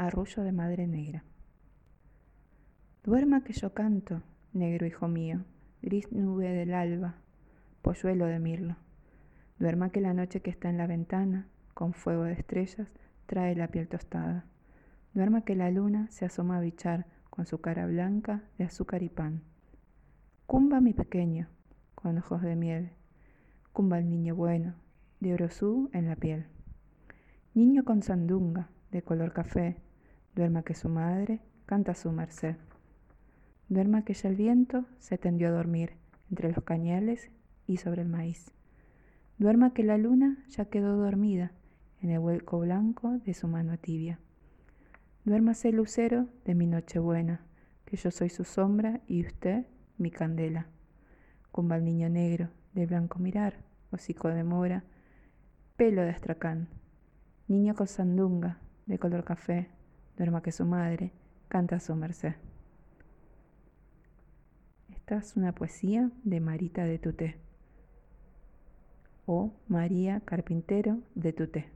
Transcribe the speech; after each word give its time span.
Arrullo 0.00 0.44
de 0.44 0.52
Madre 0.52 0.86
Negra. 0.86 1.24
Duerma 3.02 3.42
que 3.42 3.52
yo 3.52 3.74
canto, 3.74 4.22
negro 4.52 4.86
hijo 4.86 5.08
mío, 5.08 5.44
gris 5.82 6.12
nube 6.12 6.52
del 6.52 6.72
alba, 6.72 7.16
polluelo 7.82 8.26
de 8.26 8.38
mirlo. 8.38 8.76
Duerma 9.58 9.90
que 9.90 10.00
la 10.00 10.14
noche 10.14 10.40
que 10.40 10.50
está 10.50 10.70
en 10.70 10.78
la 10.78 10.86
ventana, 10.86 11.48
con 11.74 11.94
fuego 11.94 12.22
de 12.22 12.34
estrellas, 12.34 12.86
trae 13.26 13.56
la 13.56 13.72
piel 13.72 13.88
tostada. 13.88 14.44
Duerma 15.14 15.40
que 15.42 15.56
la 15.56 15.68
luna 15.68 16.06
se 16.12 16.26
asoma 16.26 16.58
a 16.58 16.60
bichar 16.60 17.06
con 17.28 17.46
su 17.46 17.60
cara 17.60 17.84
blanca 17.86 18.44
de 18.56 18.66
azúcar 18.66 19.02
y 19.02 19.08
pan. 19.08 19.42
Cumba 20.46 20.80
mi 20.80 20.92
pequeño, 20.94 21.48
con 21.96 22.16
ojos 22.18 22.42
de 22.42 22.54
miel. 22.54 22.92
Cumba 23.72 23.98
el 23.98 24.08
niño 24.08 24.36
bueno, 24.36 24.76
de 25.18 25.34
orosú 25.34 25.90
en 25.92 26.06
la 26.06 26.14
piel. 26.14 26.46
Niño 27.52 27.84
con 27.84 28.04
sandunga, 28.04 28.68
de 28.92 29.02
color 29.02 29.32
café, 29.32 29.82
duerma 30.38 30.62
que 30.62 30.74
su 30.74 30.88
madre 30.88 31.40
canta 31.66 31.94
su 31.94 32.12
merced. 32.12 32.54
Duerma 33.68 34.04
que 34.04 34.14
ya 34.14 34.28
el 34.28 34.36
viento 34.36 34.84
se 35.00 35.18
tendió 35.18 35.48
a 35.48 35.50
dormir 35.50 35.94
entre 36.30 36.52
los 36.52 36.62
cañales 36.62 37.32
y 37.66 37.78
sobre 37.78 38.02
el 38.02 38.08
maíz. 38.08 38.52
Duerma 39.38 39.74
que 39.74 39.82
la 39.82 39.98
luna 39.98 40.44
ya 40.48 40.66
quedó 40.66 40.96
dormida 40.96 41.50
en 42.00 42.10
el 42.10 42.20
hueco 42.20 42.60
blanco 42.60 43.18
de 43.18 43.34
su 43.34 43.48
mano 43.48 43.78
tibia. 43.78 44.20
Duérmase 45.24 45.72
lucero 45.72 46.28
de 46.44 46.54
mi 46.54 46.68
nochebuena, 46.68 47.40
que 47.84 47.96
yo 47.96 48.12
soy 48.12 48.28
su 48.28 48.44
sombra 48.44 49.00
y 49.08 49.26
usted 49.26 49.66
mi 49.96 50.12
candela. 50.12 50.68
Cumba 51.50 51.78
el 51.78 51.84
niño 51.84 52.08
negro, 52.10 52.50
de 52.74 52.86
blanco 52.86 53.18
mirar, 53.18 53.54
hocico 53.90 54.28
de 54.28 54.44
mora, 54.44 54.84
pelo 55.76 56.02
de 56.02 56.10
astracán. 56.10 56.68
Niño 57.48 57.74
con 57.74 57.88
sandunga, 57.88 58.60
de 58.86 59.00
color 59.00 59.24
café, 59.24 59.68
duerma 60.18 60.42
que 60.42 60.50
su 60.50 60.64
madre 60.64 61.12
canta 61.48 61.76
a 61.76 61.80
su 61.80 61.94
merced. 61.94 62.34
Esta 64.90 65.16
es 65.16 65.36
una 65.36 65.52
poesía 65.52 66.10
de 66.24 66.40
Marita 66.40 66.84
de 66.84 66.98
Tuté 66.98 67.36
o 69.26 69.52
María 69.68 70.20
Carpintero 70.20 70.98
de 71.14 71.32
Tuté. 71.32 71.70